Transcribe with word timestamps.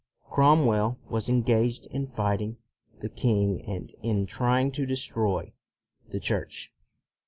Cromwell 0.31 0.97
was 1.11 1.29
en 1.29 1.43
gaged 1.43 1.85
in 1.91 2.07
fighting 2.07 2.57
the 3.01 3.07
king 3.09 3.61
and 3.67 3.93
in 4.01 4.25
trying 4.25 4.71
to 4.71 4.87
destroy 4.87 5.53
the 6.09 6.19
Church. 6.19 6.73